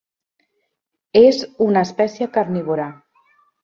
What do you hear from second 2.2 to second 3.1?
carnívora.